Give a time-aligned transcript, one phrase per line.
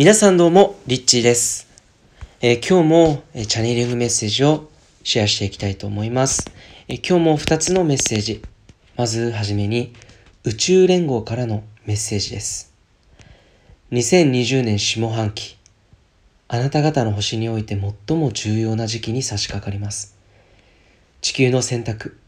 [0.00, 1.68] 皆さんどうも、リッチーです。
[2.40, 4.70] えー、今日も、えー、チャネリングメッセージを
[5.04, 6.50] シェアしていきたいと思います。
[6.88, 8.42] えー、今日も2つのメッセージ。
[8.96, 9.92] まずはじめに、
[10.44, 12.72] 宇宙連合からのメッセージです。
[13.92, 15.58] 2020年下半期、
[16.48, 17.78] あなた方の星において
[18.08, 20.16] 最も重要な時期に差し掛かります。
[21.20, 22.18] 地球の選択、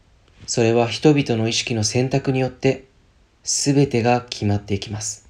[0.45, 2.85] それは人々の意識の選択によって
[3.43, 5.22] 全てが決まっていきます。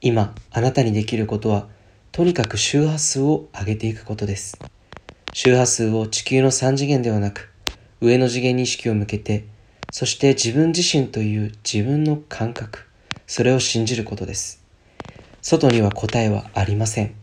[0.00, 1.66] 今、あなたにできることは、
[2.12, 4.56] とにかく周波数を上げていくことです。
[5.32, 7.50] 周波数を地球の3次元ではなく、
[8.00, 9.44] 上の次元に意識を向けて、
[9.90, 12.86] そして自分自身という自分の感覚、
[13.26, 14.62] それを信じることです。
[15.42, 17.14] 外には答えはありません。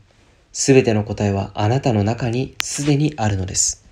[0.51, 3.85] すべての答えはあなたの中にすでにあるのです。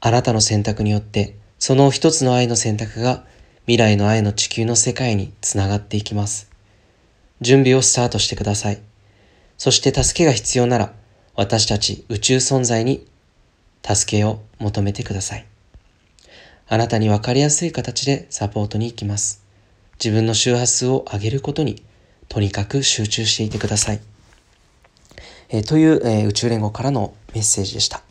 [0.00, 3.24] あなたの選択によって、その一つの愛の選択が
[3.66, 6.51] 未来の愛の地球の世界につながっていきます。
[7.42, 8.80] 準備をスタートしてください。
[9.58, 10.94] そして助けが必要なら、
[11.34, 13.06] 私たち宇宙存在に
[13.84, 15.46] 助けを求めてください。
[16.68, 19.44] あなたにわかりやすい形でサポートに行きます。
[20.02, 21.82] 自分の周波数を上げることに、
[22.28, 24.00] とにかく集中していてください。
[25.50, 28.02] えー、という、えー、宇宙連合からのメッセージでした。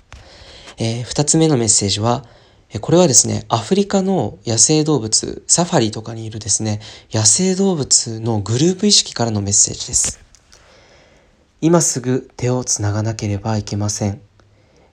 [0.78, 2.26] えー、二つ目のメッセージは、
[2.80, 6.80] これはですね、アフリカの野生動物、サファリとかにいるですね、
[7.12, 10.22] 野生動物のグループ意識からのメッセージです。
[11.60, 14.22] 今すぐ手をつながなければいけません。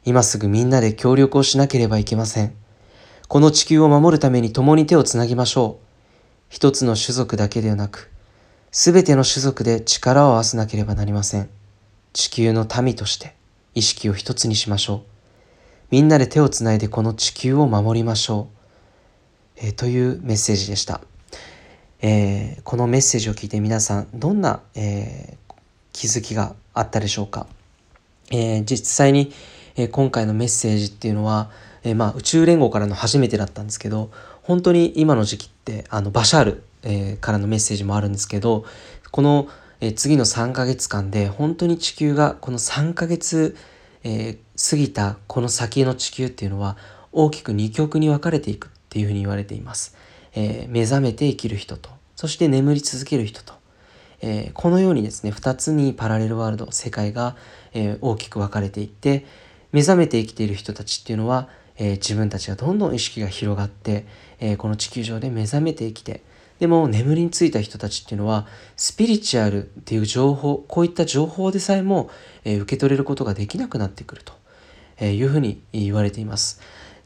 [0.05, 2.53] 今すぐみんなで協力をしなければいけません。
[3.29, 5.85] この地球を守るために共に手をつなぎましょう。
[6.49, 8.11] 一つの種族だけではなく、
[8.73, 11.49] すべての種族で力を合わせなければなりません。
[12.13, 13.37] 地球の民として
[13.75, 15.18] 意識を一つにしましょう。
[15.91, 18.49] みんなで手をつないでこの地球を守りましょ
[19.57, 21.01] う、えー、というメッセージでした、
[22.03, 25.55] えー、このメッセージを聞いて皆さんどんな、えー、
[25.93, 27.47] 気づきがあったでしょうか、
[28.31, 29.33] え実際に、
[29.75, 31.51] え今回のメッセージっていうのは、
[31.83, 38.65] えまあ、宇宙連合からの初めてだったんですけど本当に今の時期ってあのバシャール、えからのメッセージもあるんですけど
[39.11, 39.49] この、
[39.81, 43.57] え次の3ヶ月間で本当に地球がこの3ヶ月
[44.09, 46.79] えー、過ぎたこの先の地球っていうのは
[47.13, 49.97] 大きく二極に分かれていくっていうふうに言われています。
[50.35, 53.53] えー、目覚めて生きる人と、そして眠り続ける人と、
[54.23, 57.37] えー、このようにですね、二つにパラレルワールド、世界が、
[57.75, 59.27] え、大きく分かれていって、
[59.73, 64.07] 目覚めて生きている人たちっていうのは、え自分たちがどんどん意識が広がって、
[64.41, 66.23] えこの地球上で目覚めて生きて、
[66.59, 68.47] でも眠りについた人たちっていうのは
[68.77, 72.11] スピリチュアルっていう情報こういった情報でさえも、
[72.45, 74.33] えー、受け取れることができなくなってくると、
[74.99, 76.61] えいうふうに言われています。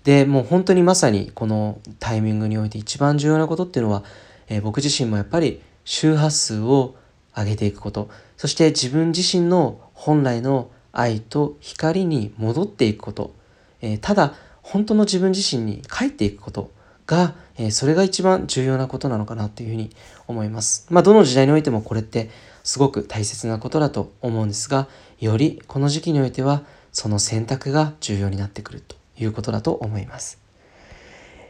[0.05, 4.03] でもう本当にまさにこのタイミングにおいて一番重要なことっていうのは、
[4.49, 6.97] えー、僕自身もやっぱり周波数を
[7.37, 13.33] 上げていくことそして自分自身の本来の愛と光に戻っていくこと、
[13.81, 16.71] えー、ただ本当の自分自身に帰っていくこと
[17.07, 17.35] が、
[17.67, 19.91] え、それが一番重要なことなのかなというふうに
[20.27, 20.87] 思います。
[20.91, 22.31] まあ、どの時代においてもこれって
[22.65, 24.89] すごく大切なことだと思うんですが、
[25.21, 26.63] よりこの時期においては
[26.93, 30.39] その選択が重要になってくるということだと思います。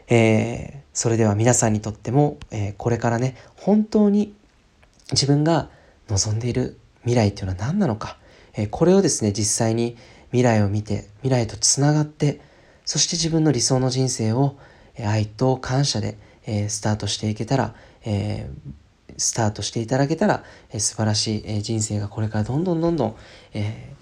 [0.07, 4.33] えー、それでは皆さんにとっても、えー、これからね、本当に
[5.11, 5.69] 自分が
[6.09, 8.17] 望んでいる未来っていうのは何なのか、
[8.55, 9.97] えー、これをですね、実際に
[10.27, 12.41] 未来を見て、未来とつながって、
[12.85, 14.57] そして自分の理想の人生を
[14.99, 17.73] 愛と感謝で、えスタートしていけたら、
[18.05, 18.49] え
[19.17, 23.15] スタートしていただけたら、え素晴らしい、え人生がこれからどんどんどんどん、
[23.53, 23.93] え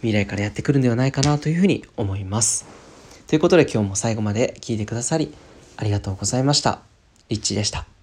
[0.00, 2.64] 未来からやってくるんではないかなというふうに思います。
[3.26, 5.34] ということで今日も最後まで聞いてくださり
[5.76, 6.80] ありがとうございました。
[7.28, 7.95] リッチでした。